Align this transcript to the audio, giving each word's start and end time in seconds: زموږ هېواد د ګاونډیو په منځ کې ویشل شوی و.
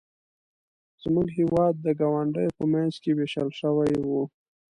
زموږ 1.03 1.27
هېواد 1.39 1.73
د 1.79 1.87
ګاونډیو 1.99 2.55
په 2.57 2.65
منځ 2.73 2.93
کې 3.03 3.11
ویشل 3.17 3.49
شوی 3.59 3.93
و. 4.07 4.09